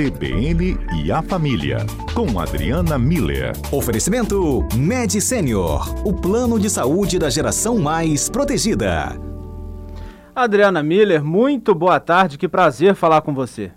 CBN 0.00 0.78
e 0.94 1.12
a 1.12 1.20
Família, 1.20 1.84
com 2.14 2.40
Adriana 2.40 2.98
Miller. 2.98 3.52
Oferecimento 3.70 4.66
Med 4.74 5.20
Senior, 5.20 6.06
o 6.06 6.14
plano 6.14 6.58
de 6.58 6.70
saúde 6.70 7.18
da 7.18 7.28
geração 7.28 7.76
mais 7.76 8.30
protegida. 8.30 9.14
Adriana 10.34 10.82
Miller, 10.82 11.22
muito 11.22 11.74
boa 11.74 12.00
tarde, 12.00 12.38
que 12.38 12.48
prazer 12.48 12.94
falar 12.94 13.20
com 13.20 13.34
você. 13.34 13.72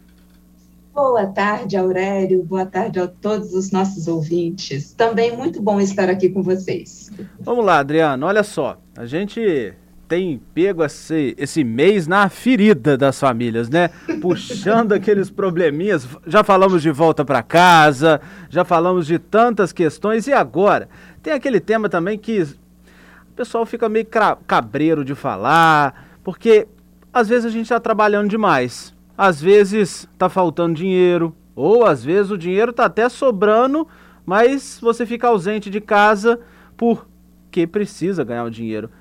Boa 0.94 1.26
tarde, 1.26 1.76
Aurélio. 1.76 2.42
Boa 2.42 2.66
tarde 2.66 3.02
a 3.02 3.08
todos 3.08 3.54
os 3.54 3.72
nossos 3.72 4.08
ouvintes. 4.08 4.94
Também 4.94 5.36
muito 5.36 5.62
bom 5.62 5.82
estar 5.82 6.10
aqui 6.10 6.30
com 6.30 6.42
vocês. 6.42 7.12
Vamos 7.42 7.66
lá, 7.66 7.80
Adriana. 7.80 8.26
Olha 8.26 8.44
só, 8.44 8.78
a 8.96 9.06
gente 9.06 9.74
tem 10.14 10.40
pego 10.54 10.84
esse, 10.84 11.34
esse 11.40 11.64
mês 11.64 12.06
na 12.06 12.30
ferida 12.30 12.96
das 12.96 13.20
famílias, 13.20 13.68
né? 13.68 13.90
Puxando 14.22 14.92
aqueles 14.94 15.32
probleminhas. 15.32 16.08
Já 16.28 16.44
falamos 16.44 16.84
de 16.84 16.92
volta 16.92 17.26
para 17.26 17.42
casa, 17.42 18.22
já 18.48 18.64
falamos 18.64 19.08
de 19.08 19.18
tantas 19.18 19.74
questões. 19.74 20.28
E 20.28 20.32
agora? 20.32 20.88
Tem 21.24 21.34
aquele 21.34 21.60
tema 21.60 21.90
também 21.90 22.16
que 22.16 22.44
o 22.44 23.34
pessoal 23.36 23.66
fica 23.66 23.90
meio 23.90 24.06
cabreiro 24.46 25.04
de 25.04 25.16
falar, 25.16 26.20
porque 26.24 26.68
às 27.12 27.28
vezes 27.28 27.46
a 27.46 27.50
gente 27.50 27.64
está 27.64 27.80
trabalhando 27.80 28.30
demais. 28.30 28.94
Às 29.18 29.42
vezes 29.42 30.08
está 30.14 30.30
faltando 30.30 30.76
dinheiro, 30.76 31.36
ou 31.56 31.88
às 31.88 32.04
vezes 32.04 32.30
o 32.30 32.38
dinheiro 32.38 32.70
está 32.70 32.86
até 32.86 33.10
sobrando, 33.10 33.88
mas 34.24 34.78
você 34.80 35.08
fica 35.08 35.28
ausente 35.28 35.72
de 35.72 35.82
casa 35.82 36.40
porque 36.78 37.66
precisa 37.66 38.24
ganhar 38.24 38.44
o 38.44 38.52
dinheiro. 38.52 38.92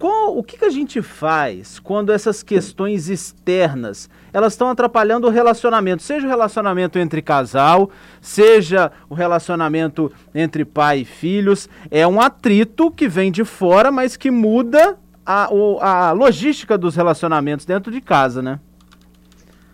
Qual, 0.00 0.38
o 0.38 0.42
que, 0.42 0.56
que 0.56 0.64
a 0.64 0.70
gente 0.70 1.02
faz 1.02 1.78
quando 1.78 2.10
essas 2.10 2.42
questões 2.42 3.10
externas 3.10 4.08
elas 4.32 4.54
estão 4.54 4.70
atrapalhando 4.70 5.26
o 5.26 5.30
relacionamento, 5.30 6.02
seja 6.02 6.26
o 6.26 6.30
relacionamento 6.30 6.98
entre 6.98 7.20
casal, 7.20 7.90
seja 8.18 8.90
o 9.10 9.14
relacionamento 9.14 10.10
entre 10.34 10.64
pai 10.64 11.00
e 11.00 11.04
filhos, 11.04 11.68
é 11.90 12.06
um 12.08 12.18
atrito 12.18 12.90
que 12.90 13.06
vem 13.06 13.30
de 13.30 13.44
fora, 13.44 13.92
mas 13.92 14.16
que 14.16 14.30
muda 14.30 14.96
a, 15.26 15.50
a 15.82 16.12
logística 16.12 16.78
dos 16.78 16.96
relacionamentos 16.96 17.66
dentro 17.66 17.92
de 17.92 18.00
casa, 18.00 18.40
né? 18.40 18.58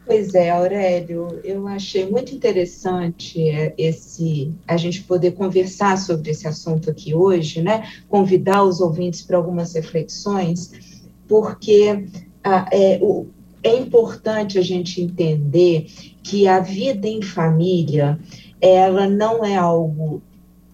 Pois 0.07 0.35
é, 0.37 0.51
Aurélio, 0.51 1.41
eu 1.43 1.67
achei 1.67 2.09
muito 2.09 2.33
interessante 2.33 3.49
é, 3.49 3.75
esse 3.77 4.55
a 4.65 4.77
gente 4.77 5.03
poder 5.03 5.33
conversar 5.33 5.99
sobre 5.99 6.31
esse 6.31 6.47
assunto 6.47 6.89
aqui 6.89 7.12
hoje, 7.12 7.61
né? 7.61 7.89
Convidar 8.09 8.62
os 8.62 8.81
ouvintes 8.81 9.21
para 9.23 9.37
algumas 9.37 9.75
reflexões, 9.75 11.03
porque 11.27 12.07
ah, 12.45 12.69
é, 12.71 13.01
o, 13.03 13.27
é 13.65 13.75
importante 13.77 14.61
a 14.61 14.62
gente 14.62 15.03
entender 15.03 15.87
que 16.23 16.47
a 16.47 16.61
vida 16.61 17.09
em 17.09 17.21
família 17.21 18.17
ela 18.61 19.09
não 19.09 19.45
é 19.45 19.57
algo 19.57 20.23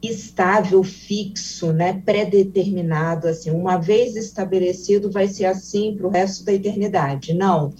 estável, 0.02 0.82
fixo, 0.82 1.72
né, 1.72 2.02
pré-determinado, 2.04 3.28
assim, 3.28 3.50
uma 3.50 3.78
vez 3.78 4.16
estabelecido 4.16 5.10
vai 5.10 5.28
ser 5.28 5.46
assim 5.46 5.94
para 5.96 6.06
o 6.06 6.10
resto 6.10 6.44
da 6.44 6.52
eternidade. 6.52 7.32
Não. 7.32 7.72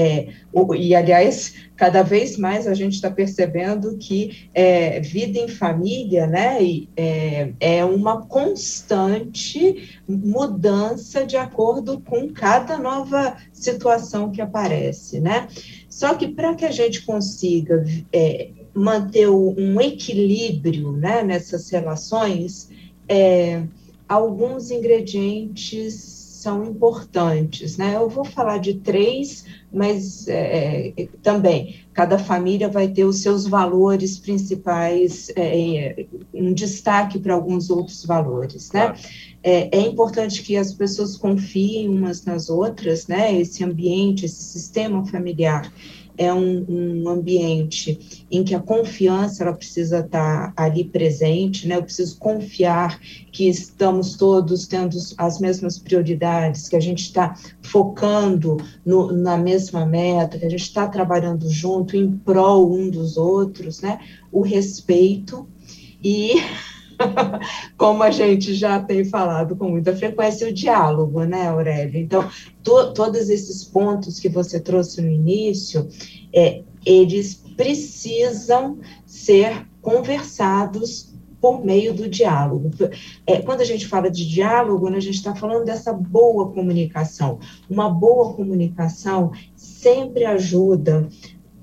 É, 0.00 0.28
o, 0.52 0.76
e, 0.76 0.94
aliás, 0.94 1.54
cada 1.74 2.04
vez 2.04 2.36
mais 2.36 2.68
a 2.68 2.74
gente 2.74 2.92
está 2.92 3.10
percebendo 3.10 3.98
que 3.98 4.48
é, 4.54 5.00
vida 5.00 5.40
em 5.40 5.48
família 5.48 6.24
né, 6.24 6.58
é, 6.96 7.52
é 7.58 7.84
uma 7.84 8.24
constante 8.24 9.98
mudança 10.08 11.26
de 11.26 11.36
acordo 11.36 11.98
com 11.98 12.32
cada 12.32 12.78
nova 12.78 13.38
situação 13.52 14.30
que 14.30 14.40
aparece. 14.40 15.18
Né? 15.18 15.48
Só 15.90 16.14
que 16.14 16.28
para 16.28 16.54
que 16.54 16.64
a 16.64 16.70
gente 16.70 17.04
consiga 17.04 17.84
é, 18.12 18.50
manter 18.72 19.28
um 19.28 19.80
equilíbrio 19.80 20.92
né, 20.92 21.24
nessas 21.24 21.68
relações, 21.70 22.70
é, 23.08 23.64
alguns 24.08 24.70
ingredientes 24.70 26.17
são 26.38 26.64
importantes, 26.64 27.76
né? 27.76 27.96
Eu 27.96 28.08
vou 28.08 28.24
falar 28.24 28.58
de 28.58 28.74
três, 28.74 29.44
mas 29.72 30.28
é, 30.28 30.92
é, 30.96 31.08
também 31.20 31.80
cada 31.92 32.16
família 32.16 32.68
vai 32.68 32.86
ter 32.86 33.04
os 33.04 33.22
seus 33.22 33.44
valores 33.44 34.20
principais, 34.20 35.32
é, 35.34 36.06
um 36.32 36.52
destaque 36.52 37.18
para 37.18 37.34
alguns 37.34 37.70
outros 37.70 38.04
valores, 38.04 38.70
né? 38.70 38.86
Claro. 38.86 38.98
É, 39.42 39.78
é, 39.78 39.80
importante 39.80 40.42
que 40.44 40.56
as 40.56 40.72
pessoas 40.72 41.16
confiem 41.16 41.88
umas 41.88 42.24
nas 42.24 42.48
outras, 42.48 43.08
né? 43.08 43.36
Esse 43.40 43.64
ambiente, 43.64 44.26
esse 44.26 44.44
sistema 44.44 45.04
familiar 45.06 45.72
é 46.18 46.34
um, 46.34 46.66
um, 46.68 47.08
ambiente 47.08 48.26
em 48.30 48.42
que 48.42 48.54
a 48.54 48.60
confiança 48.60 49.44
ela 49.44 49.52
precisa 49.52 50.00
estar 50.00 50.52
ali 50.56 50.84
presente, 50.84 51.66
né? 51.66 51.76
Eu 51.76 51.82
preciso 51.84 52.18
confiar 52.18 53.00
que 53.32 53.48
estamos 53.48 54.16
todos 54.16 54.66
tendo 54.66 54.96
as 55.16 55.38
mesmas 55.40 55.78
prioridades, 55.78 56.68
que 56.68 56.76
a 56.76 56.80
gente 56.80 57.04
está 57.04 57.34
focando 57.62 58.56
no, 58.84 59.12
na 59.12 59.38
mesma 59.38 59.86
meta, 59.86 60.38
que 60.38 60.44
a 60.44 60.50
gente 60.50 60.64
está 60.64 60.88
trabalhando 60.88 61.48
junto 61.48 61.96
em 61.96 62.10
prol 62.10 62.74
um 62.74 62.90
dos 62.90 63.16
outros, 63.16 63.80
né? 63.80 64.00
O 64.32 64.42
respeito 64.42 65.48
e 66.02 66.34
como 67.76 68.02
a 68.02 68.10
gente 68.10 68.54
já 68.54 68.80
tem 68.80 69.04
falado 69.04 69.56
com 69.56 69.68
muita 69.70 69.94
frequência, 69.94 70.48
o 70.48 70.52
diálogo, 70.52 71.24
né, 71.24 71.48
Aurélia? 71.48 72.00
Então, 72.00 72.28
to, 72.62 72.92
todos 72.92 73.28
esses 73.28 73.64
pontos 73.64 74.18
que 74.18 74.28
você 74.28 74.60
trouxe 74.60 75.00
no 75.00 75.10
início, 75.10 75.88
é, 76.34 76.62
eles 76.84 77.34
precisam 77.56 78.78
ser 79.06 79.66
conversados 79.80 81.08
por 81.40 81.64
meio 81.64 81.94
do 81.94 82.08
diálogo. 82.08 82.70
É, 83.26 83.40
quando 83.40 83.60
a 83.60 83.64
gente 83.64 83.86
fala 83.86 84.10
de 84.10 84.28
diálogo, 84.28 84.90
né, 84.90 84.96
a 84.96 85.00
gente 85.00 85.14
está 85.14 85.34
falando 85.34 85.64
dessa 85.64 85.92
boa 85.92 86.50
comunicação. 86.52 87.38
Uma 87.70 87.88
boa 87.88 88.34
comunicação 88.34 89.30
sempre 89.54 90.24
ajuda 90.24 91.08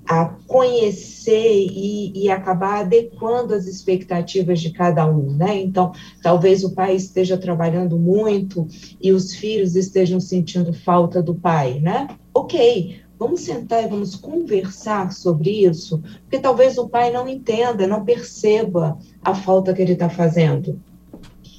a 0.08 0.26
conhecer 0.48 1.68
e, 1.72 2.12
e, 2.16 2.30
acabar 2.30 2.82
adequando 2.82 3.54
as 3.54 3.66
expectativas 3.66 4.60
de 4.60 4.72
cada 4.72 5.06
um, 5.06 5.32
né? 5.36 5.60
Então, 5.62 5.92
talvez 6.22 6.64
o 6.64 6.74
pai 6.74 6.96
esteja 6.96 7.38
trabalhando 7.38 7.98
muito 7.98 8.68
e 9.02 9.12
os 9.12 9.34
filhos 9.34 9.76
estejam 9.76 10.20
sentindo 10.20 10.74
falta 10.74 11.24
do 11.24 11.34
pai, 11.34 11.80
né? 11.80 12.08
Ok, 12.34 13.02
vamos 13.18 13.42
sentar 13.42 13.84
e 13.84 13.88
vamos 13.88 14.16
conversar 14.16 15.12
sobre 15.12 15.66
isso, 15.66 16.02
porque 16.22 16.40
talvez 16.40 16.78
o 16.78 16.88
pai 16.88 17.12
não 17.12 17.28
entenda, 17.28 17.88
não 17.88 18.06
perceba 18.06 18.98
a 19.24 19.34
falta 19.34 19.74
que 19.74 19.82
ele 19.82 19.94
está 19.94 20.10
fazendo. 20.10 20.80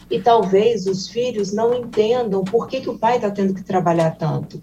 E 0.08 0.20
talvez 0.20 0.86
os 0.86 1.08
filhos 1.08 1.52
não 1.52 1.74
entendam 1.74 2.44
por 2.44 2.68
que, 2.68 2.80
que 2.80 2.88
o 2.88 2.96
pai 2.96 3.16
está 3.16 3.28
tendo 3.28 3.52
que 3.52 3.64
trabalhar 3.64 4.12
tanto 4.12 4.62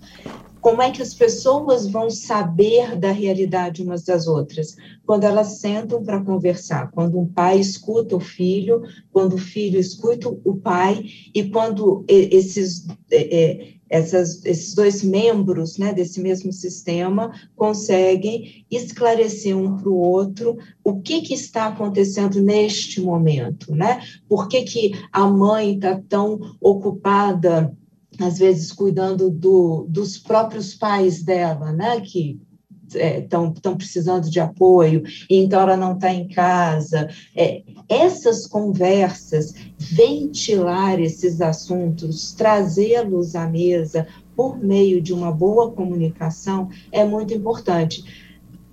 como 0.64 0.82
é 0.82 0.90
que 0.90 1.02
as 1.02 1.14
pessoas 1.14 1.86
vão 1.86 2.10
saber 2.10 2.96
da 2.96 3.12
realidade 3.12 3.84
umas 3.84 4.06
das 4.06 4.28
outras? 4.28 4.78
Quando 5.06 5.26
elas 5.26 5.60
sentam 5.60 6.02
para 6.02 6.24
conversar, 6.24 6.90
quando 6.92 7.20
um 7.20 7.28
pai 7.28 7.60
escuta 7.60 8.16
o 8.16 8.20
filho, 8.22 8.82
quando 9.12 9.34
o 9.34 9.38
filho 9.38 9.78
escuta 9.78 10.30
o 10.30 10.56
pai, 10.56 11.04
e 11.36 11.44
quando 11.50 12.06
esses, 12.08 12.88
é, 13.12 13.74
essas, 13.90 14.44
esses 14.46 14.74
dois 14.74 15.04
membros 15.04 15.78
né, 15.78 15.94
desse 15.94 16.22
mesmo 16.22 16.54
sistema 16.54 17.34
conseguem 17.58 18.66
esclarecer 18.72 19.58
um 19.58 19.76
para 19.76 19.90
o 19.90 19.98
outro 19.98 20.58
o 20.82 21.02
que, 21.02 21.24
que 21.24 21.34
está 21.34 21.68
acontecendo 21.68 22.42
neste 22.42 23.02
momento, 23.02 23.76
né? 23.76 24.02
Por 24.30 24.48
que, 24.48 24.62
que 24.64 24.94
a 25.12 25.28
mãe 25.28 25.76
está 25.76 26.02
tão 26.08 26.40
ocupada 26.62 27.76
às 28.20 28.38
vezes 28.38 28.72
cuidando 28.72 29.30
do, 29.30 29.86
dos 29.90 30.18
próprios 30.18 30.76
pais 30.76 31.24
dela, 31.24 31.72
né, 31.72 32.02
que 32.02 32.40
estão 32.96 33.54
é, 33.66 33.76
precisando 33.76 34.30
de 34.30 34.40
apoio, 34.40 35.04
então 35.30 35.62
ela 35.62 35.78
não 35.78 35.94
está 35.94 36.14
em 36.14 36.28
casa. 36.28 37.10
É, 37.36 37.64
essas 37.90 38.46
conversas, 38.48 39.54
ventilar 39.78 41.00
esses 41.00 41.42
assuntos, 41.42 42.34
trazê-los 42.34 43.36
à 43.36 43.48
mesa 43.48 44.08
por 44.36 44.58
meio 44.58 45.02
de 45.02 45.14
uma 45.14 45.32
boa 45.32 45.72
comunicação 45.72 46.70
é 46.92 47.06
muito 47.06 47.34
importante. 47.34 48.04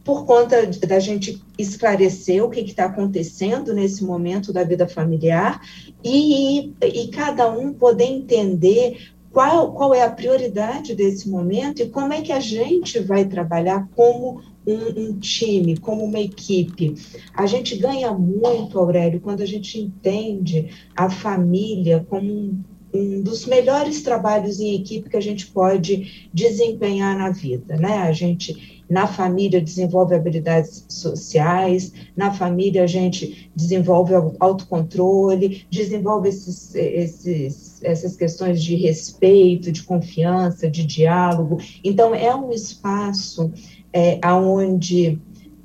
Por 0.03 0.25
conta 0.25 0.67
da 0.67 0.99
gente 0.99 1.41
esclarecer 1.59 2.43
o 2.43 2.49
que 2.49 2.61
está 2.61 2.87
acontecendo 2.87 3.75
nesse 3.75 4.03
momento 4.03 4.53
da 4.53 4.64
vida 4.64 4.88
familiar 4.88 5.61
e, 6.03 6.73
e 6.82 7.09
cada 7.09 7.50
um 7.50 7.73
poder 7.73 8.06
entender 8.06 9.12
qual, 9.32 9.73
qual 9.73 9.94
é 9.94 10.03
a 10.03 10.11
prioridade 10.11 10.94
desse 10.94 11.29
momento 11.29 11.82
e 11.82 11.88
como 11.88 12.12
é 12.12 12.21
que 12.21 12.32
a 12.32 12.41
gente 12.41 12.99
vai 13.00 13.25
trabalhar 13.25 13.88
como 13.94 14.43
um, 14.67 15.00
um, 15.00 15.19
time, 15.19 15.77
como 15.77 16.05
uma 16.05 16.21
equipe. 16.21 16.94
A 17.35 17.47
gente 17.47 17.77
ganha 17.77 18.12
muito, 18.12 18.79
Aurélio, 18.79 19.21
quando 19.21 19.43
a 19.43 19.47
gente 19.47 19.79
entende 19.79 20.71
a 20.94 21.09
família 21.09 22.05
como 22.09 22.31
um 22.31 22.61
um 22.93 23.23
dos 23.23 23.47
melhores 23.47 24.03
trabalhos 24.03 24.61
em 24.61 24.75
equipe 24.75 25.09
que 25.09 25.17
a 25.17 25.23
gente 25.23 25.47
pode 25.47 26.29
desempenhar 26.33 27.17
na 27.17 27.31
vida, 27.31 27.76
né? 27.76 27.99
A 27.99 28.12
gente 28.12 28.83
na 28.88 29.06
família 29.06 29.61
desenvolve 29.61 30.17
habilidades 30.17 30.85
sociais, 30.88 31.93
na 32.17 32.33
família 32.33 32.83
a 32.83 32.88
gente 32.88 33.49
desenvolve 33.55 34.15
autocontrole, 34.41 35.65
desenvolve 35.71 36.29
esses, 36.29 36.75
esses, 36.75 37.69
essas 37.82 38.17
questões 38.17 38.62
de 38.62 38.75
respeito, 38.77 39.73
de 39.73 39.82
confiança, 39.82 40.71
de 40.71 40.85
diálogo. 40.85 41.59
Então 41.82 42.15
é 42.15 42.35
um 42.35 42.50
espaço 42.50 43.53
é, 43.93 44.21
onde 44.27 45.21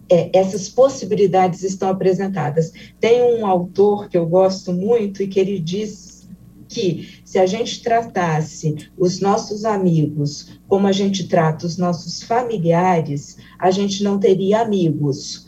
é, 0.10 0.30
essas 0.34 0.70
possibilidades 0.70 1.64
estão 1.64 1.90
apresentadas. 1.90 2.72
Tem 3.00 3.22
um 3.22 3.46
autor 3.46 4.10
que 4.10 4.18
eu 4.18 4.26
gosto 4.26 4.74
muito 4.74 5.24
e 5.24 5.28
que 5.28 5.40
ele 5.40 5.60
diz 5.60 6.16
que 6.68 7.22
se 7.24 7.38
a 7.40 7.46
gente 7.46 7.82
tratasse 7.82 8.76
os 8.98 9.20
nossos 9.20 9.66
amigos 9.66 10.60
como 10.68 10.88
a 10.88 10.92
gente 10.92 11.28
trata 11.28 11.66
os 11.66 11.78
nossos 11.78 12.24
familiares, 12.24 13.38
a 13.58 13.72
gente 13.72 14.04
não 14.04 14.20
teria 14.20 14.62
amigos. 14.62 15.48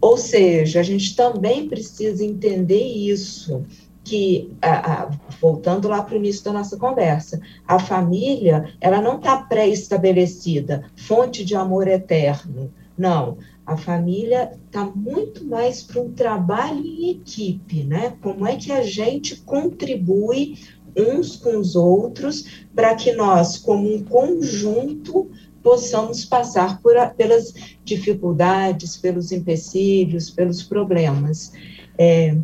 Ou 0.00 0.16
seja, 0.16 0.80
a 0.80 0.82
gente 0.82 1.16
também 1.16 1.68
precisa 1.68 2.24
entender 2.24 2.84
isso, 2.84 3.64
que, 4.06 4.56
a, 4.62 5.02
a, 5.02 5.10
voltando 5.40 5.88
lá 5.88 6.00
para 6.00 6.14
o 6.14 6.16
início 6.16 6.44
da 6.44 6.52
nossa 6.52 6.76
conversa, 6.76 7.40
a 7.66 7.76
família, 7.76 8.72
ela 8.80 9.02
não 9.02 9.16
está 9.16 9.36
pré-estabelecida, 9.36 10.84
fonte 10.94 11.44
de 11.44 11.56
amor 11.56 11.88
eterno. 11.88 12.72
Não, 12.96 13.36
a 13.66 13.76
família 13.76 14.52
está 14.64 14.84
muito 14.84 15.44
mais 15.44 15.82
para 15.82 16.00
um 16.00 16.12
trabalho 16.12 16.86
em 16.86 17.10
equipe, 17.10 17.82
né? 17.82 18.14
Como 18.22 18.46
é 18.46 18.54
que 18.54 18.70
a 18.70 18.82
gente 18.82 19.34
contribui 19.40 20.56
uns 20.96 21.34
com 21.34 21.58
os 21.58 21.74
outros 21.74 22.64
para 22.76 22.94
que 22.94 23.10
nós, 23.12 23.58
como 23.58 23.92
um 23.92 24.04
conjunto, 24.04 25.28
possamos 25.64 26.24
passar 26.24 26.80
por, 26.80 26.94
pelas 27.16 27.52
dificuldades, 27.84 28.96
pelos 28.96 29.32
empecilhos, 29.32 30.30
pelos 30.30 30.62
problemas. 30.62 31.52
É, 31.98 32.36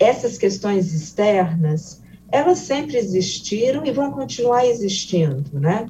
essas 0.00 0.38
questões 0.38 0.94
externas, 0.94 2.02
elas 2.32 2.58
sempre 2.58 2.96
existiram 2.96 3.84
e 3.84 3.92
vão 3.92 4.10
continuar 4.10 4.66
existindo, 4.66 5.60
né? 5.60 5.86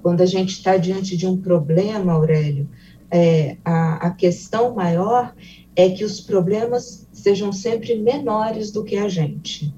Quando 0.00 0.22
a 0.22 0.26
gente 0.26 0.50
está 0.50 0.76
diante 0.76 1.16
de 1.16 1.26
um 1.26 1.36
problema, 1.36 2.12
Aurélio, 2.12 2.68
é, 3.10 3.56
a, 3.64 4.06
a 4.06 4.10
questão 4.12 4.74
maior 4.74 5.34
é 5.74 5.90
que 5.90 6.04
os 6.04 6.20
problemas 6.20 7.08
sejam 7.12 7.52
sempre 7.52 7.96
menores 7.96 8.70
do 8.70 8.84
que 8.84 8.96
a 8.96 9.08
gente. 9.08 9.74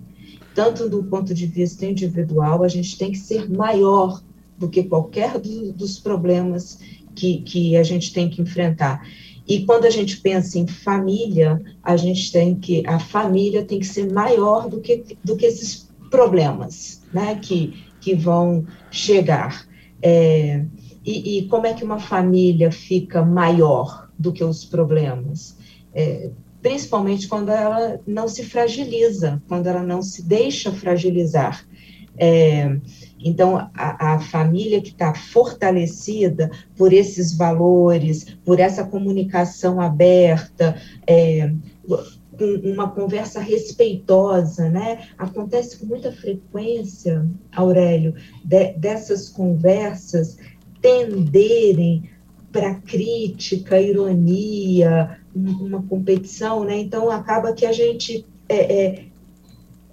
Tanto 0.54 0.88
do 0.88 1.02
ponto 1.04 1.32
de 1.32 1.46
vista 1.46 1.86
individual, 1.86 2.62
a 2.62 2.68
gente 2.68 2.98
tem 2.98 3.10
que 3.10 3.18
ser 3.18 3.50
maior 3.50 4.22
do 4.58 4.68
que 4.68 4.82
qualquer 4.82 5.38
do, 5.38 5.72
dos 5.72 5.98
problemas 5.98 6.78
que, 7.14 7.38
que 7.42 7.76
a 7.76 7.82
gente 7.82 8.12
tem 8.12 8.28
que 8.28 8.42
enfrentar. 8.42 9.02
E 9.46 9.64
quando 9.64 9.84
a 9.84 9.90
gente 9.90 10.18
pensa 10.18 10.58
em 10.58 10.66
família, 10.66 11.60
a 11.82 11.96
gente 11.96 12.30
tem 12.30 12.54
que 12.54 12.86
a 12.86 12.98
família 12.98 13.64
tem 13.64 13.80
que 13.80 13.86
ser 13.86 14.12
maior 14.12 14.68
do 14.68 14.80
que 14.80 15.04
do 15.22 15.36
que 15.36 15.46
esses 15.46 15.88
problemas, 16.10 17.02
né, 17.12 17.38
que 17.40 17.74
que 18.00 18.14
vão 18.14 18.66
chegar. 18.90 19.66
É, 20.02 20.64
e, 21.04 21.38
e, 21.38 21.48
como 21.48 21.66
é 21.66 21.72
que 21.72 21.84
uma 21.84 21.98
família 21.98 22.70
fica 22.70 23.24
maior 23.24 24.08
do 24.18 24.32
que 24.32 24.42
os 24.42 24.64
problemas? 24.64 25.56
É, 25.94 26.30
principalmente 26.60 27.28
quando 27.28 27.50
ela 27.50 28.00
não 28.06 28.28
se 28.28 28.44
fragiliza, 28.44 29.42
quando 29.48 29.66
ela 29.66 29.82
não 29.82 30.02
se 30.02 30.22
deixa 30.22 30.72
fragilizar. 30.72 31.66
É, 32.18 32.76
então, 33.18 33.56
a, 33.74 34.14
a, 34.14 34.18
família 34.20 34.82
que 34.82 34.90
está 34.90 35.14
fortalecida 35.14 36.50
por 36.76 36.92
esses 36.92 37.34
valores, 37.34 38.36
por 38.44 38.60
essa 38.60 38.84
comunicação 38.84 39.80
aberta, 39.80 40.76
é, 41.06 41.52
uma 42.64 42.90
conversa 42.90 43.40
respeitosa, 43.40 44.68
né? 44.68 45.08
Acontece 45.16 45.78
com 45.78 45.86
muita 45.86 46.12
frequência, 46.12 47.26
Aurélio, 47.54 48.14
de, 48.44 48.72
dessas 48.72 49.28
conversas 49.28 50.36
tenderem 50.80 52.10
para 52.50 52.74
crítica, 52.74 53.80
ironia, 53.80 55.18
uma 55.34 55.82
competição, 55.84 56.64
né? 56.64 56.78
Então 56.78 57.10
acaba 57.10 57.52
que 57.52 57.64
a 57.64 57.72
gente 57.72 58.26
é, 58.48 58.84
é, 58.84 59.04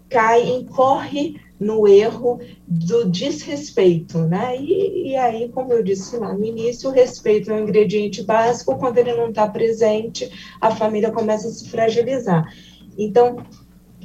cai, 0.09 0.49
incorre 0.49 1.39
no 1.59 1.87
erro 1.87 2.39
do 2.65 3.09
desrespeito, 3.09 4.19
né? 4.19 4.55
E, 4.57 5.09
e, 5.09 5.15
aí, 5.17 5.49
como 5.49 5.73
eu 5.73 5.83
disse 5.83 6.15
lá 6.17 6.33
no 6.33 6.45
início, 6.45 6.89
o 6.89 6.93
respeito 6.93 7.51
é 7.51 7.55
um 7.55 7.63
ingrediente 7.63 8.23
básico. 8.23 8.77
Quando 8.77 8.97
ele 8.97 9.13
não 9.13 9.29
está 9.29 9.47
presente, 9.47 10.31
a 10.61 10.71
família 10.71 11.11
começa 11.11 11.47
a 11.47 11.51
se 11.51 11.67
fragilizar. 11.69 12.45
Então, 12.97 13.37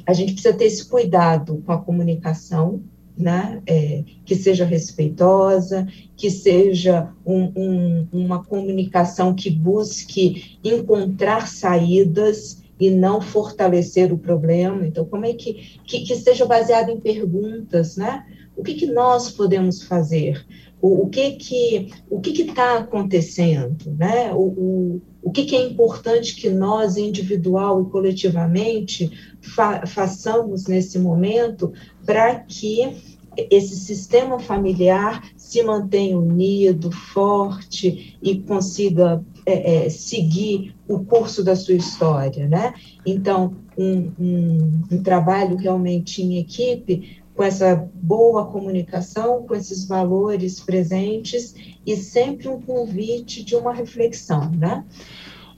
a 0.05 0.13
gente 0.13 0.33
precisa 0.33 0.53
ter 0.53 0.65
esse 0.65 0.87
cuidado 0.87 1.63
com 1.65 1.71
a 1.71 1.81
comunicação, 1.81 2.83
né, 3.17 3.61
é, 3.65 4.03
que 4.25 4.35
seja 4.35 4.65
respeitosa, 4.65 5.87
que 6.17 6.29
seja 6.29 7.09
um, 7.25 7.51
um, 7.55 8.07
uma 8.11 8.43
comunicação 8.43 9.33
que 9.33 9.49
busque 9.49 10.59
encontrar 10.61 11.47
saídas 11.47 12.61
e 12.79 12.89
não 12.89 13.21
fortalecer 13.21 14.11
o 14.11 14.17
problema. 14.17 14.85
Então, 14.85 15.05
como 15.05 15.25
é 15.25 15.33
que, 15.33 15.79
que, 15.85 16.01
que 16.01 16.15
seja 16.15 16.45
baseado 16.45 16.89
em 16.89 16.99
perguntas, 16.99 17.95
né? 17.95 18.25
O 18.55 18.63
que, 18.63 18.73
que 18.73 18.85
nós 18.85 19.29
podemos 19.29 19.83
fazer? 19.83 20.45
O, 20.81 21.03
o 21.03 21.09
que 21.09 21.31
que 21.31 21.93
o 22.09 22.19
que 22.19 22.41
está 22.41 22.77
acontecendo, 22.77 23.91
né? 23.97 24.33
O, 24.33 24.41
o, 24.41 25.01
o 25.21 25.31
que, 25.31 25.45
que 25.45 25.55
é 25.55 25.65
importante 25.65 26.35
que 26.35 26.49
nós, 26.49 26.97
individual 26.97 27.81
e 27.81 27.89
coletivamente, 27.89 29.11
fa 29.41 29.85
façamos 29.85 30.67
nesse 30.67 30.99
momento 30.99 31.73
para 32.05 32.35
que 32.35 33.14
esse 33.37 33.75
sistema 33.75 34.39
familiar 34.39 35.23
se 35.35 35.61
mantenha 35.63 36.17
unido, 36.17 36.91
forte 36.91 38.17
e 38.21 38.39
consiga 38.39 39.23
é, 39.45 39.85
é, 39.85 39.89
seguir 39.89 40.75
o 40.87 40.99
curso 40.99 41.43
da 41.43 41.55
sua 41.55 41.75
história, 41.75 42.47
né? 42.47 42.73
Então, 43.05 43.55
um, 43.77 44.11
um, 44.19 44.81
um 44.91 45.03
trabalho 45.03 45.55
realmente 45.55 46.21
em 46.21 46.37
equipe 46.37 47.21
com 47.35 47.43
essa 47.43 47.87
boa 47.93 48.45
comunicação, 48.45 49.43
com 49.45 49.53
esses 49.53 49.85
valores 49.85 50.59
presentes 50.59 51.53
e 51.85 51.95
sempre 51.97 52.47
um 52.47 52.61
convite 52.61 53.43
de 53.43 53.55
uma 53.55 53.73
reflexão, 53.73 54.49
né? 54.51 54.85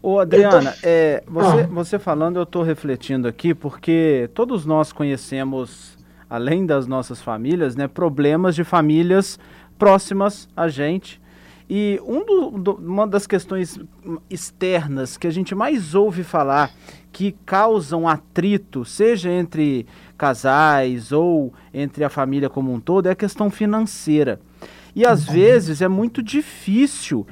Ô 0.02 0.20
Adriana, 0.20 0.72
tô... 0.72 0.78
é, 0.84 1.24
você, 1.28 1.60
ah. 1.62 1.68
você 1.68 2.00
falando, 2.00 2.38
eu 2.38 2.44
estou 2.44 2.64
refletindo 2.64 3.28
aqui, 3.28 3.54
porque 3.54 4.30
todos 4.34 4.66
nós 4.66 4.92
conhecemos, 4.92 5.97
além 6.30 6.66
das 6.66 6.88
nossas 6.88 7.22
famílias, 7.22 7.76
né, 7.76 7.88
problemas 7.88 8.56
de 8.56 8.64
famílias 8.64 9.40
próximas 9.78 10.48
a 10.56 10.68
gente. 10.68 11.22
E 11.70 12.00
um 12.06 12.26
do, 12.26 12.52
do, 12.52 12.72
uma 12.76 13.06
das 13.06 13.28
questões 13.28 13.78
externas 14.30 15.18
que 15.18 15.28
a 15.28 15.32
gente 15.32 15.54
mais 15.54 15.94
ouve 15.94 16.24
falar 16.24 16.72
que 17.12 17.36
causam 17.46 18.08
atrito, 18.08 18.86
seja 18.86 19.30
entre 19.30 19.86
casais 20.18 21.12
ou 21.12 21.54
entre 21.74 22.04
a 22.04 22.10
família 22.10 22.50
como 22.50 22.72
um 22.72 22.80
todo, 22.80 23.08
é 23.08 23.12
a 23.12 23.16
questão 23.16 23.50
financeira. 23.50 24.40
E 24.96 25.06
às 25.06 25.28
uhum. 25.28 25.34
vezes 25.34 25.82
é 25.82 25.88
muito 25.88 26.24
difícil 26.24 27.28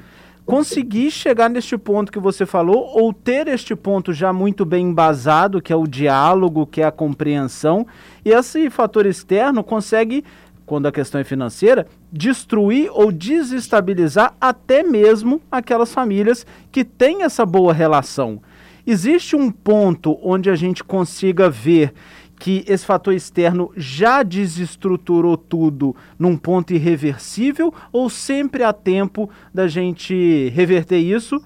conseguir 0.46 1.10
chegar 1.10 1.50
neste 1.50 1.76
ponto 1.76 2.12
que 2.12 2.20
você 2.20 2.46
falou, 2.46 2.88
ou 2.94 3.12
ter 3.12 3.48
este 3.48 3.74
ponto 3.74 4.12
já 4.12 4.32
muito 4.32 4.64
bem 4.64 4.86
embasado, 4.86 5.60
que 5.60 5.72
é 5.72 5.76
o 5.76 5.88
diálogo, 5.88 6.66
que 6.66 6.80
é 6.80 6.84
a 6.84 6.92
compreensão, 6.92 7.84
e 8.24 8.30
esse 8.30 8.70
fator 8.70 9.04
externo 9.04 9.64
consegue, 9.64 10.24
quando 10.64 10.86
a 10.86 10.92
questão 10.92 11.20
é 11.20 11.24
financeira, 11.24 11.88
destruir 12.12 12.88
ou 12.92 13.10
desestabilizar 13.10 14.34
até 14.40 14.84
mesmo 14.84 15.42
aquelas 15.50 15.92
famílias 15.92 16.46
que 16.70 16.84
têm 16.84 17.24
essa 17.24 17.44
boa 17.44 17.72
relação. 17.72 18.40
Existe 18.86 19.34
um 19.34 19.50
ponto 19.50 20.16
onde 20.22 20.48
a 20.48 20.54
gente 20.54 20.84
consiga 20.84 21.50
ver 21.50 21.92
que 22.38 22.64
esse 22.68 22.84
fator 22.84 23.14
externo 23.14 23.72
já 23.76 24.22
desestruturou 24.22 25.36
tudo 25.36 25.96
num 26.18 26.36
ponto 26.36 26.72
irreversível 26.72 27.72
ou 27.92 28.10
sempre 28.10 28.62
há 28.62 28.72
tempo 28.72 29.28
da 29.52 29.66
gente 29.66 30.48
reverter 30.50 30.98
isso, 30.98 31.42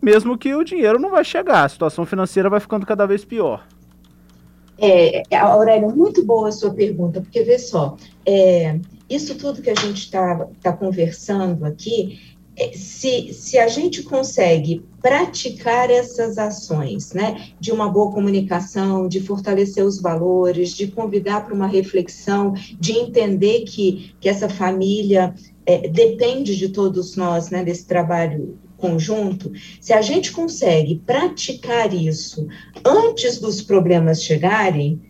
mesmo 0.00 0.38
que 0.38 0.54
o 0.54 0.64
dinheiro 0.64 0.98
não 0.98 1.10
vai 1.10 1.24
chegar, 1.24 1.64
a 1.64 1.68
situação 1.68 2.06
financeira 2.06 2.48
vai 2.48 2.60
ficando 2.60 2.86
cada 2.86 3.06
vez 3.06 3.24
pior? 3.24 3.66
É, 4.78 5.22
Aurélio, 5.36 5.94
muito 5.94 6.24
boa 6.24 6.48
a 6.48 6.52
sua 6.52 6.72
pergunta, 6.72 7.20
porque 7.20 7.42
vê 7.42 7.58
só, 7.58 7.98
é, 8.24 8.78
isso 9.10 9.36
tudo 9.36 9.60
que 9.60 9.68
a 9.68 9.74
gente 9.74 9.98
está 9.98 10.48
tá 10.62 10.72
conversando 10.72 11.66
aqui 11.66 12.18
é, 12.18 12.29
se, 12.74 13.32
se 13.32 13.58
a 13.58 13.68
gente 13.68 14.02
consegue 14.02 14.84
praticar 15.00 15.90
essas 15.90 16.36
ações, 16.36 17.12
né, 17.12 17.48
de 17.58 17.72
uma 17.72 17.88
boa 17.88 18.12
comunicação, 18.12 19.08
de 19.08 19.20
fortalecer 19.20 19.84
os 19.84 20.00
valores, 20.00 20.76
de 20.76 20.88
convidar 20.88 21.44
para 21.44 21.54
uma 21.54 21.66
reflexão, 21.66 22.52
de 22.78 22.92
entender 22.92 23.62
que, 23.62 24.14
que 24.20 24.28
essa 24.28 24.48
família 24.48 25.34
é, 25.64 25.88
depende 25.88 26.56
de 26.56 26.68
todos 26.68 27.16
nós, 27.16 27.50
né, 27.50 27.64
desse 27.64 27.86
trabalho 27.86 28.58
conjunto, 28.76 29.52
se 29.80 29.92
a 29.92 30.00
gente 30.00 30.32
consegue 30.32 31.02
praticar 31.06 31.92
isso 31.94 32.48
antes 32.84 33.38
dos 33.38 33.60
problemas 33.60 34.22
chegarem, 34.22 35.00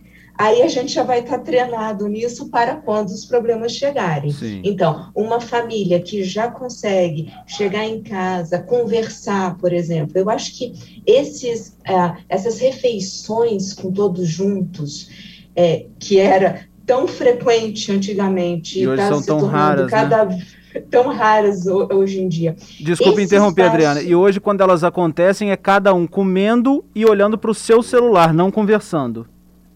aí 0.41 0.63
a 0.63 0.67
gente 0.67 0.91
já 0.91 1.03
vai 1.03 1.19
estar 1.19 1.37
tá 1.37 1.43
treinado 1.43 2.07
nisso 2.07 2.49
para 2.49 2.75
quando 2.75 3.09
os 3.09 3.25
problemas 3.25 3.73
chegarem. 3.73 4.31
Sim. 4.31 4.61
Então, 4.63 5.11
uma 5.15 5.39
família 5.39 6.01
que 6.01 6.23
já 6.23 6.49
consegue 6.49 7.31
chegar 7.45 7.85
em 7.85 8.01
casa, 8.01 8.57
conversar, 8.57 9.55
por 9.57 9.71
exemplo, 9.71 10.13
eu 10.15 10.29
acho 10.31 10.57
que 10.57 10.73
esses, 11.05 11.77
é, 11.85 12.15
essas 12.27 12.59
refeições 12.59 13.73
com 13.73 13.91
todos 13.91 14.27
juntos, 14.27 15.09
é, 15.55 15.85
que 15.99 16.19
era 16.19 16.61
tão 16.87 17.07
frequente 17.07 17.91
antigamente, 17.91 18.79
e 18.79 18.87
hoje 18.87 18.97
tá 18.97 19.09
são 19.09 19.21
tão 19.21 19.45
raras, 19.45 19.91
cada 19.91 20.25
né? 20.25 20.43
tão 20.89 21.09
raras 21.09 21.67
hoje 21.67 22.19
em 22.19 22.27
dia. 22.27 22.55
Desculpe 22.79 23.21
interromper, 23.21 23.61
espaço... 23.61 23.75
Adriana. 23.75 24.01
E 24.01 24.15
hoje, 24.15 24.39
quando 24.39 24.61
elas 24.61 24.83
acontecem, 24.83 25.51
é 25.51 25.55
cada 25.55 25.93
um 25.93 26.07
comendo 26.07 26.83
e 26.95 27.05
olhando 27.05 27.37
para 27.37 27.51
o 27.51 27.55
seu 27.55 27.83
celular, 27.83 28.33
não 28.33 28.49
conversando 28.49 29.27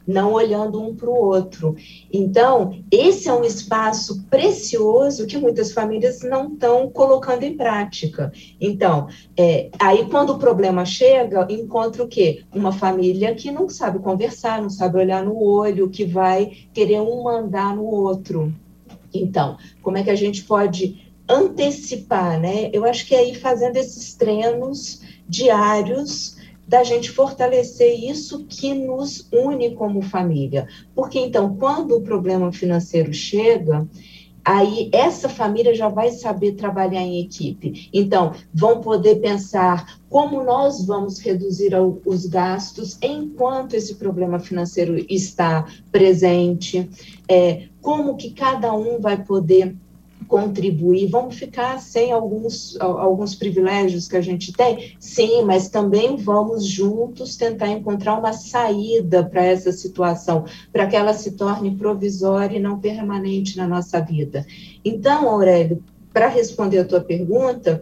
não 0.08 0.34
olhando 0.34 0.82
um 0.82 0.96
para 0.96 1.10
o 1.10 1.16
outro. 1.16 1.76
Então, 2.12 2.80
esse 2.92 3.28
é 3.28 3.34
um 3.34 3.44
espaço 3.44 4.24
precioso 4.30 5.26
que 5.26 5.38
muitas 5.38 5.72
famílias 5.72 6.22
não 6.22 6.54
estão 6.54 6.90
colocando 6.90 7.44
em 7.44 7.56
prática. 7.56 8.32
Então, 8.60 9.08
é, 9.38 9.70
aí 9.80 10.08
quando 10.10 10.32
o 10.32 10.40
problema 10.40 10.86
chega, 10.86 11.48
encontra 11.50 12.04
o 12.04 12.08
quê? 12.08 12.44
Uma 12.54 12.72
família 12.72 13.34
que 13.34 13.52
não 13.52 13.70
sabe 13.70 14.00
conversar, 14.00 14.62
não 14.62 14.70
sabe 14.70 14.98
olhar 14.98 15.24
no 15.24 15.42
olho, 15.42 15.90
que 15.90 16.06
vai 16.06 16.52
querer 16.74 17.02
um 17.02 17.24
mandar 17.24 17.76
no 17.76 17.86
outro. 17.86 18.54
Então, 19.14 19.58
como 19.82 19.98
é 19.98 20.04
que 20.04 20.10
a 20.10 20.16
gente 20.16 20.44
pode 20.44 21.04
antecipar, 21.28 22.40
né? 22.40 22.70
Eu 22.72 22.86
acho 22.86 23.06
que 23.08 23.16
é 23.16 23.28
ir 23.28 23.36
fazendo 23.36 23.78
esses 23.78 24.14
treinos 24.14 25.02
diários 25.28 26.35
da 26.68 26.84
gente 26.84 27.12
fortalecer 27.12 27.94
isso 28.04 28.46
que 28.46 28.74
nos 28.74 29.28
une 29.32 29.76
como 29.76 30.02
família. 30.02 30.68
Porque 30.94 31.20
então, 31.20 31.56
quando 31.58 31.96
o 31.96 32.02
problema 32.02 32.52
financeiro 32.52 33.14
chega, 33.14 33.88
aí 34.44 34.90
essa 34.94 35.28
família 35.28 35.74
já 35.74 35.90
vai 35.90 36.12
saber 36.12 36.54
trabalhar 36.54 37.02
em 37.02 37.20
equipe. 37.20 37.90
Então, 37.92 38.34
vão 38.54 38.80
poder 38.80 39.16
pensar 39.16 40.00
como 40.08 40.44
nós 40.44 40.86
vamos 40.86 41.20
reduzir 41.20 41.72
os 42.06 42.26
gastos 42.28 42.98
enquanto 43.02 43.74
esse 43.74 43.96
problema 43.96 44.40
financeiro 44.40 45.04
está 45.10 45.66
presente, 45.92 46.90
é, 47.28 47.68
como 47.82 48.16
que 48.16 48.32
cada 48.32 48.74
um 48.74 49.00
vai 49.00 49.24
poder 49.24 49.76
contribuir, 50.27 51.08
vamos 51.08 51.36
ficar 51.36 51.79
sem 51.79 52.12
alguns, 52.12 52.75
alguns 52.79 53.36
privilégios 53.36 54.08
que 54.08 54.17
a 54.17 54.22
gente 54.22 54.51
tem? 54.53 54.96
Sim, 55.00 55.44
mas 55.44 55.70
também 55.70 56.15
vamos 56.17 56.65
juntos 56.65 57.36
tentar 57.36 57.70
encontrar 57.70 58.17
uma 58.17 58.34
saída 58.34 59.24
para 59.24 59.44
essa 59.44 59.72
situação, 59.72 60.46
para 60.72 60.88
que 60.88 60.96
ela 60.96 61.13
se 61.13 61.32
torne 61.32 61.75
provisória 61.75 62.58
e 62.58 62.62
não 62.62 62.79
permanente 62.79 63.58
na 63.58 63.67
nossa 63.67 64.00
vida. 64.01 64.46
Então, 64.84 65.29
Aurélio, 65.29 65.84
para 66.13 66.27
responder 66.27 66.79
a 66.79 66.86
tua 66.86 67.01
pergunta, 67.01 67.82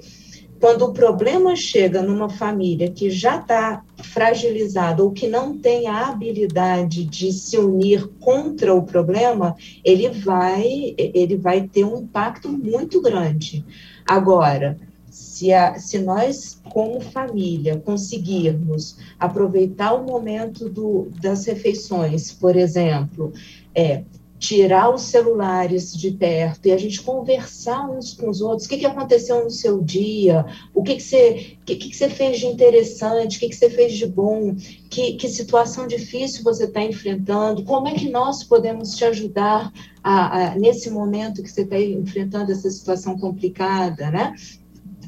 quando 0.63 0.83
o 0.83 0.93
problema 0.93 1.57
chega 1.57 2.01
numa 2.01 2.29
família 2.29 2.89
que 2.89 3.09
já 3.09 3.35
está 3.35 3.83
fragilizada 3.97 5.03
ou 5.03 5.11
que 5.11 5.27
não 5.27 5.57
tem 5.57 5.89
a 5.89 6.07
habilidade 6.07 7.03
de 7.03 7.33
se 7.33 7.57
unir 7.57 8.07
contra 8.21 8.73
o 8.73 8.81
problema, 8.81 9.57
ele 9.83 10.07
vai, 10.07 10.95
ele 10.97 11.35
vai 11.35 11.67
ter 11.67 11.83
um 11.83 12.03
impacto 12.03 12.47
muito 12.47 13.01
grande. 13.01 13.65
Agora, 14.07 14.79
se, 15.11 15.51
a, 15.51 15.77
se 15.77 15.99
nós, 15.99 16.61
como 16.71 17.01
família, 17.01 17.75
conseguirmos 17.75 18.97
aproveitar 19.19 19.91
o 19.91 20.05
momento 20.05 20.69
do, 20.69 21.09
das 21.21 21.45
refeições, 21.45 22.31
por 22.31 22.55
exemplo, 22.55 23.33
é, 23.75 24.05
tirar 24.43 24.93
os 24.93 25.03
celulares 25.03 25.93
de 25.93 26.11
perto 26.11 26.65
e 26.65 26.73
a 26.73 26.77
gente 26.77 27.01
conversar 27.01 27.89
uns 27.89 28.13
com 28.13 28.29
os 28.29 28.41
outros, 28.41 28.65
o 28.65 28.69
que, 28.69 28.77
que 28.77 28.85
aconteceu 28.85 29.41
no 29.41 29.49
seu 29.49 29.81
dia, 29.81 30.45
o 30.73 30.83
que, 30.83 30.97
que, 30.97 31.01
você, 31.01 31.55
que, 31.65 31.77
que, 31.77 31.95
você 31.95 32.09
fez 32.09 32.39
de 32.39 32.47
interessante, 32.47 33.37
o 33.37 33.39
que, 33.39 33.47
que 33.47 33.55
você 33.55 33.69
fez 33.69 33.93
de 33.93 34.05
bom, 34.05 34.53
que, 34.89 35.13
que 35.13 35.29
situação 35.29 35.87
difícil 35.87 36.43
você 36.43 36.65
está 36.65 36.83
enfrentando, 36.83 37.63
como 37.63 37.87
é 37.87 37.93
que 37.93 38.09
nós 38.09 38.43
podemos 38.43 38.97
te 38.97 39.05
ajudar 39.05 39.71
a, 40.03 40.51
a, 40.51 40.55
nesse 40.55 40.89
momento 40.89 41.41
que 41.41 41.49
você 41.49 41.61
está 41.61 41.79
enfrentando 41.79 42.51
essa 42.51 42.69
situação 42.69 43.17
complicada, 43.17 44.11
né? 44.11 44.35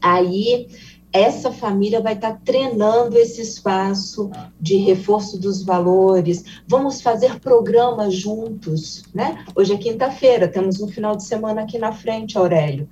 Aí 0.02 0.70
essa 1.12 1.52
família 1.52 2.02
vai 2.02 2.14
estar 2.14 2.40
treinando 2.44 3.18
esse 3.18 3.42
espaço 3.42 4.30
de 4.60 4.78
reforço 4.78 5.40
dos 5.40 5.64
valores. 5.64 6.44
Vamos 6.68 7.02
fazer 7.02 7.40
programas 7.40 8.14
juntos, 8.14 9.04
né? 9.14 9.46
Hoje 9.56 9.74
é 9.74 9.78
quinta-feira, 9.78 10.48
temos 10.48 10.82
um 10.82 10.88
final 10.88 11.16
de 11.16 11.24
semana 11.24 11.62
aqui 11.62 11.78
na 11.78 11.92
frente, 11.92 12.38
Aurélio. 12.38 12.90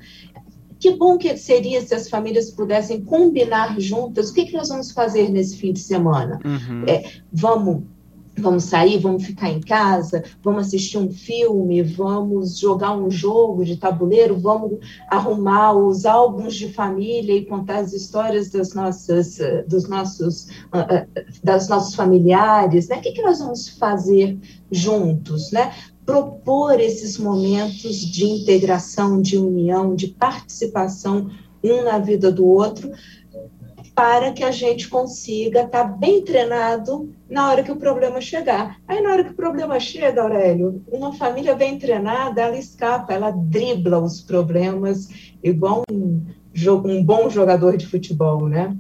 Que 0.80 0.92
bom 0.92 1.18
que 1.18 1.38
seria 1.38 1.82
se 1.82 1.96
as 1.96 2.10
famílias 2.10 2.52
pudessem 2.52 3.02
combinar 3.02 3.80
juntas. 3.80 4.30
O 4.30 4.34
que, 4.34 4.46
que 4.46 4.54
nós 4.54 4.68
vamos 4.68 4.92
fazer 4.92 5.30
nesse 5.30 5.56
fim 5.56 5.72
de 5.72 5.80
semana? 5.80 6.40
Uhum. 6.44 6.84
É, 6.86 7.10
vamos 7.32 7.84
Vamos 8.36 8.64
sair, 8.64 8.98
vamos 8.98 9.26
ficar 9.26 9.50
em 9.50 9.62
casa, 9.62 10.24
vamos 10.42 10.68
assistir 10.68 10.98
um 10.98 11.12
filme, 11.12 11.84
vamos 11.84 12.58
jogar 12.58 12.92
um 12.98 13.10
jogo 13.10 13.64
de 13.64 13.78
tabuleiro, 13.78 14.40
vamos 14.40 14.80
arrumar 15.08 15.74
os 15.74 16.06
álbuns 16.06 16.56
de 16.56 16.74
família 16.74 17.36
e 17.36 17.46
contar 17.46 17.78
as 17.80 17.94
histórias 17.94 18.50
das 18.50 18.74
nossas, 18.74 19.38
dos 19.68 19.88
nossos, 19.88 20.48
ah, 20.72 20.88
ah, 20.90 21.08
das 21.44 21.70
nossos 21.70 21.94
familiares, 21.94 22.88
né? 22.88 22.98
O 22.98 23.02
que, 23.02 23.12
que 23.12 23.22
nós 23.22 23.40
vamos 23.40 23.70
fazer 23.70 24.38
juntos, 24.72 25.52
né? 25.52 25.72
Propor 26.04 26.80
esses 26.80 27.18
momentos 27.20 27.98
de 27.98 28.26
integração, 28.26 29.22
de 29.22 29.38
união, 29.38 29.96
de 29.96 30.08
participação 30.08 31.30
um 31.64 31.84
na 31.84 31.98
vida 31.98 32.32
do 32.32 32.46
outro, 32.46 32.92
para 33.96 34.32
que 34.32 34.44
a 34.44 34.52
gente 34.52 34.88
consiga 34.90 35.64
estar 35.64 35.84
tá 35.84 35.88
bem 35.88 36.24
treinado 36.24 37.14
na 37.30 37.50
hora 37.50 37.64
que 37.64 37.72
o 37.72 37.76
problema 37.76 38.20
chegar. 38.20 38.78
Aí, 38.88 39.02
na 39.02 39.12
hora 39.12 39.24
que 39.24 39.32
o 39.32 39.36
problema 39.36 39.80
chega, 39.80 40.22
Aurélio, 40.22 40.84
uma 40.92 41.14
família 41.14 41.56
bem 41.56 41.78
treinada, 41.78 42.42
ela 42.42 42.58
escapa, 42.58 43.14
ela 43.14 43.32
dribla 43.32 44.00
os 44.00 44.22
problemas, 44.22 45.10
igual 45.44 45.84
um, 45.92 46.26
um 46.86 47.04
bom 47.04 47.30
jogador 47.30 47.78
de 47.78 47.86
futebol, 47.86 48.48
né? 48.48 48.76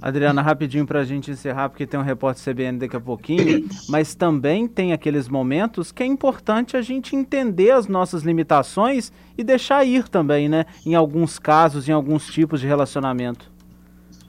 Adriana, 0.00 0.42
rapidinho 0.42 0.86
para 0.86 1.00
a 1.00 1.04
gente 1.04 1.30
encerrar, 1.30 1.68
porque 1.68 1.86
tem 1.86 1.98
um 1.98 2.02
repórter 2.02 2.42
CBN 2.44 2.78
daqui 2.78 2.96
a 2.96 3.00
pouquinho, 3.00 3.66
mas 3.88 4.14
também 4.14 4.68
tem 4.68 4.92
aqueles 4.92 5.28
momentos 5.28 5.90
que 5.90 6.02
é 6.02 6.06
importante 6.06 6.76
a 6.76 6.82
gente 6.82 7.16
entender 7.16 7.72
as 7.72 7.88
nossas 7.88 8.22
limitações 8.22 9.10
e 9.36 9.42
deixar 9.42 9.84
ir 9.84 10.08
também, 10.08 10.48
né? 10.48 10.64
Em 10.84 10.94
alguns 10.94 11.38
casos, 11.38 11.88
em 11.88 11.92
alguns 11.92 12.26
tipos 12.26 12.60
de 12.60 12.66
relacionamento. 12.66 13.55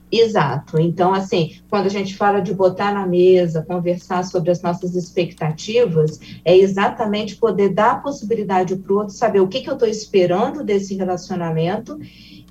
Exato. 0.09 0.79
Então, 0.79 1.13
assim, 1.13 1.57
quando 1.69 1.87
a 1.87 1.89
gente 1.89 2.15
fala 2.15 2.39
de 2.39 2.53
botar 2.53 2.93
na 2.93 3.05
mesa, 3.05 3.65
conversar 3.67 4.23
sobre 4.23 4.51
as 4.51 4.61
nossas 4.61 4.95
expectativas, 4.95 6.19
é 6.45 6.55
exatamente 6.55 7.35
poder 7.35 7.69
dar 7.73 7.91
a 7.91 7.99
possibilidade 7.99 8.77
para 8.77 8.93
o 8.93 8.97
outro 8.97 9.13
saber 9.13 9.41
o 9.41 9.47
que, 9.47 9.59
que 9.59 9.69
eu 9.69 9.73
estou 9.73 9.87
esperando 9.87 10.63
desse 10.63 10.95
relacionamento 10.95 11.99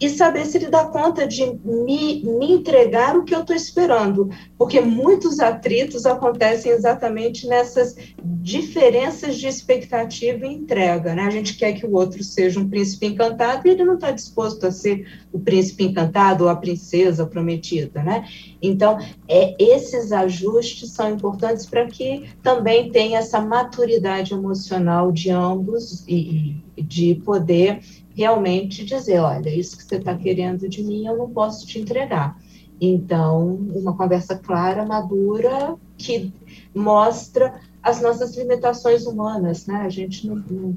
e 0.01 0.11
saber 0.11 0.45
se 0.45 0.59
ele 0.59 0.69
dá 0.69 0.85
conta 0.85 1.27
de 1.27 1.59
me, 1.65 2.23
me 2.23 2.53
entregar 2.53 3.17
o 3.17 3.25
que 3.25 3.35
eu 3.35 3.41
estou 3.41 3.57
esperando, 3.57 4.29
porque 4.59 4.81
muitos 4.81 5.41
atritos 5.41 6.05
acontecem 6.05 6.71
exatamente 6.71 7.47
nessas 7.47 7.97
diferenças 8.23 9.37
de 9.37 9.47
expectativa 9.47 10.47
e 10.47 10.53
entrega, 10.53 11.15
né? 11.15 11.23
A 11.23 11.31
gente 11.31 11.57
quer 11.57 11.73
que 11.73 11.87
o 11.87 11.95
outro 11.95 12.23
seja 12.23 12.61
um 12.61 12.69
príncipe 12.69 13.07
encantado 13.07 13.67
e 13.67 13.71
ele 13.71 13.85
não 13.85 13.95
está 13.95 14.11
disposto 14.11 14.67
a 14.67 14.71
ser 14.71 15.09
o 15.33 15.39
príncipe 15.39 15.85
encantado 15.85 16.45
ou 16.45 16.51
a 16.51 16.57
princesa 16.57 17.27
prometida, 17.27 18.03
né? 18.03 18.29
Então, 18.61 18.99
é, 19.27 19.55
esses 19.59 20.13
ajustes 20.13 20.93
são 20.93 21.11
importantes 21.11 21.65
para 21.65 21.87
que 21.87 22.29
também 22.43 22.91
tenha 22.91 23.19
essa 23.19 23.41
maturidade 23.41 24.35
emocional 24.35 25.11
de 25.11 25.31
ambos 25.31 26.05
e, 26.07 26.57
de 26.77 27.15
poder 27.17 27.81
realmente 28.15 28.85
dizer, 28.85 29.19
olha, 29.21 29.51
isso 29.51 29.77
que 29.77 29.85
você 29.85 29.97
está 29.97 30.15
querendo 30.15 30.69
de 30.69 30.83
mim, 30.83 31.07
eu 31.07 31.17
não 31.17 31.31
posso 31.31 31.67
te 31.67 31.79
entregar. 31.79 32.39
Então, 32.81 33.55
uma 33.75 33.97
conversa 33.97 34.37
clara, 34.37 34.85
madura, 34.85 35.77
que 35.97 36.33
mostra 36.75 37.61
as 37.83 38.01
nossas 38.03 38.37
limitações 38.37 39.07
humanas, 39.07 39.67
né? 39.67 39.77
A 39.77 39.89
gente 39.89 40.27
não, 40.27 40.37
não 40.37 40.77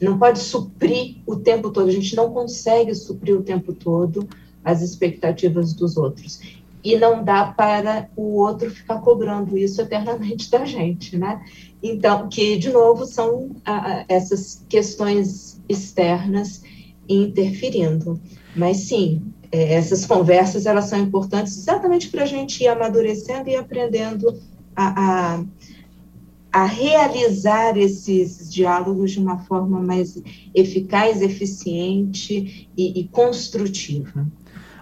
não 0.00 0.18
pode 0.18 0.38
suprir 0.38 1.16
o 1.26 1.36
tempo 1.36 1.70
todo, 1.70 1.88
a 1.88 1.92
gente 1.92 2.14
não 2.14 2.30
consegue 2.32 2.94
suprir 2.94 3.36
o 3.36 3.42
tempo 3.42 3.72
todo 3.72 4.28
as 4.64 4.82
expectativas 4.82 5.72
dos 5.72 5.96
outros. 5.96 6.40
E 6.82 6.96
não 6.96 7.24
dá 7.24 7.46
para 7.46 8.08
o 8.16 8.36
outro 8.36 8.70
ficar 8.70 9.00
cobrando 9.00 9.56
isso 9.58 9.80
eternamente 9.82 10.50
da 10.50 10.64
gente, 10.64 11.16
né? 11.16 11.40
Então, 11.82 12.28
que, 12.28 12.56
de 12.56 12.70
novo, 12.70 13.04
são 13.04 13.50
ah, 13.64 14.04
essas 14.08 14.64
questões 14.68 15.60
externas 15.68 16.62
interferindo. 17.08 18.20
Mas, 18.54 18.78
sim, 18.78 19.22
é, 19.50 19.74
essas 19.74 20.06
conversas, 20.06 20.66
elas 20.66 20.84
são 20.86 20.98
importantes 20.98 21.56
exatamente 21.56 22.08
para 22.08 22.22
a 22.22 22.26
gente 22.26 22.62
ir 22.62 22.68
amadurecendo 22.68 23.48
e 23.48 23.56
aprendendo 23.56 24.40
a, 24.76 25.36
a 25.36 25.44
a 26.50 26.64
realizar 26.64 27.76
esses 27.76 28.52
diálogos 28.52 29.12
de 29.12 29.18
uma 29.18 29.38
forma 29.38 29.80
mais 29.80 30.20
eficaz, 30.54 31.20
eficiente 31.20 32.68
e, 32.76 33.00
e 33.00 33.08
construtiva. 33.08 34.26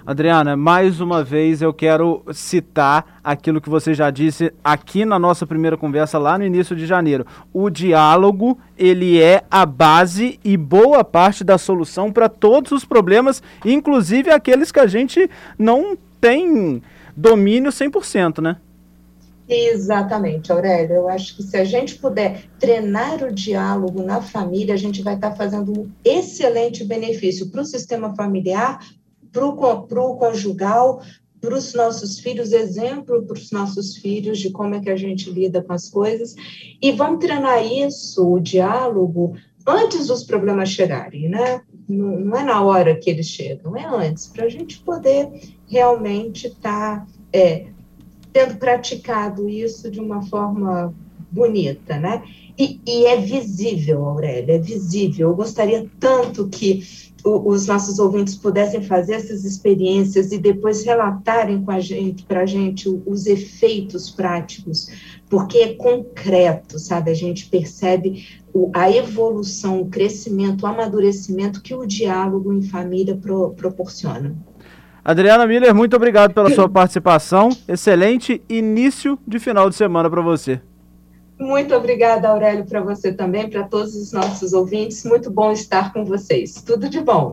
Adriana, 0.06 0.56
mais 0.56 1.00
uma 1.00 1.24
vez 1.24 1.60
eu 1.60 1.74
quero 1.74 2.22
citar 2.32 3.18
aquilo 3.24 3.60
que 3.60 3.68
você 3.68 3.92
já 3.92 4.08
disse 4.08 4.52
aqui 4.62 5.04
na 5.04 5.18
nossa 5.18 5.44
primeira 5.44 5.76
conversa 5.76 6.16
lá 6.16 6.38
no 6.38 6.44
início 6.44 6.76
de 6.76 6.86
janeiro. 6.86 7.26
O 7.52 7.68
diálogo, 7.68 8.56
ele 8.78 9.20
é 9.20 9.42
a 9.50 9.66
base 9.66 10.38
e 10.44 10.56
boa 10.56 11.02
parte 11.02 11.42
da 11.42 11.58
solução 11.58 12.12
para 12.12 12.28
todos 12.28 12.70
os 12.70 12.84
problemas, 12.84 13.42
inclusive 13.64 14.30
aqueles 14.30 14.70
que 14.70 14.78
a 14.78 14.86
gente 14.86 15.28
não 15.58 15.98
tem 16.20 16.80
domínio 17.16 17.72
100%, 17.72 18.40
né? 18.40 18.58
Exatamente, 19.48 20.52
Aurélia. 20.52 20.94
Eu 20.94 21.08
acho 21.08 21.36
que 21.36 21.42
se 21.42 21.56
a 21.56 21.64
gente 21.64 21.96
puder 21.96 22.44
treinar 22.60 23.24
o 23.24 23.32
diálogo 23.32 24.04
na 24.04 24.20
família, 24.20 24.74
a 24.74 24.78
gente 24.78 25.02
vai 25.02 25.16
estar 25.16 25.32
fazendo 25.32 25.72
um 25.72 25.90
excelente 26.04 26.84
benefício 26.84 27.50
para 27.50 27.62
o 27.62 27.64
sistema 27.64 28.14
familiar, 28.14 28.78
para 29.36 30.02
o 30.02 30.16
conjugal, 30.16 31.02
para 31.40 31.54
os 31.54 31.74
nossos 31.74 32.18
filhos, 32.18 32.52
exemplo 32.52 33.22
para 33.22 33.34
os 33.34 33.50
nossos 33.50 33.96
filhos 33.96 34.38
de 34.38 34.50
como 34.50 34.74
é 34.74 34.80
que 34.80 34.90
a 34.90 34.96
gente 34.96 35.30
lida 35.30 35.62
com 35.62 35.72
as 35.72 35.88
coisas. 35.88 36.34
E 36.80 36.92
vamos 36.92 37.24
treinar 37.24 37.64
isso, 37.64 38.26
o 38.26 38.40
diálogo, 38.40 39.36
antes 39.66 40.06
dos 40.06 40.24
problemas 40.24 40.70
chegarem, 40.70 41.28
né? 41.28 41.60
Não, 41.88 42.18
não 42.18 42.36
é 42.36 42.42
na 42.42 42.62
hora 42.62 42.96
que 42.96 43.10
eles 43.10 43.26
chegam, 43.26 43.76
é 43.76 43.84
antes, 43.84 44.26
para 44.26 44.44
a 44.44 44.48
gente 44.48 44.80
poder 44.80 45.28
realmente 45.68 46.48
estar. 46.48 47.00
Tá, 47.00 47.06
é, 47.32 47.66
tendo 48.36 48.58
praticado 48.58 49.48
isso 49.48 49.90
de 49.90 49.98
uma 49.98 50.20
forma 50.26 50.94
bonita, 51.30 51.98
né? 51.98 52.22
E, 52.58 52.80
e, 52.86 53.06
é 53.06 53.16
visível, 53.16 54.04
Aurélia, 54.04 54.56
é 54.56 54.58
visível. 54.58 55.30
Eu 55.30 55.34
gostaria 55.34 55.86
tanto 55.98 56.46
que 56.46 56.86
os 57.26 57.66
nossos 57.66 57.98
ouvintes 57.98 58.36
pudessem 58.36 58.82
fazer 58.82 59.14
essas 59.14 59.44
experiências 59.44 60.30
e 60.30 60.38
depois 60.38 60.84
relatarem 60.84 61.62
com 61.62 61.72
a 61.72 61.80
gente, 61.80 62.24
para 62.24 62.42
a 62.42 62.46
gente, 62.46 62.88
os 63.04 63.26
efeitos 63.26 64.08
práticos, 64.10 64.88
porque 65.28 65.58
é 65.58 65.74
concreto, 65.74 66.78
sabe? 66.78 67.10
A 67.10 67.14
gente 67.14 67.46
percebe 67.46 68.24
o, 68.54 68.70
a 68.72 68.90
evolução, 68.90 69.80
o 69.80 69.88
crescimento, 69.88 70.62
o 70.62 70.66
amadurecimento 70.66 71.60
que 71.60 71.74
o 71.74 71.84
diálogo 71.84 72.52
em 72.52 72.62
família 72.62 73.16
pro, 73.16 73.50
proporciona. 73.50 74.36
Adriana 75.04 75.46
Miller, 75.46 75.74
muito 75.74 75.96
obrigado 75.96 76.32
pela 76.32 76.50
sua 76.50 76.68
participação. 76.68 77.48
Excelente 77.66 78.40
início 78.48 79.18
de 79.26 79.38
final 79.38 79.68
de 79.68 79.74
semana 79.76 80.08
para 80.08 80.20
você. 80.20 80.60
Muito 81.38 81.74
obrigada, 81.74 82.28
Aurélio, 82.28 82.64
para 82.64 82.80
você 82.80 83.12
também, 83.12 83.50
para 83.50 83.64
todos 83.64 83.94
os 83.94 84.10
nossos 84.10 84.54
ouvintes. 84.54 85.04
Muito 85.04 85.30
bom 85.30 85.52
estar 85.52 85.92
com 85.92 86.04
vocês. 86.04 86.62
Tudo 86.62 86.88
de 86.88 87.00
bom. 87.00 87.24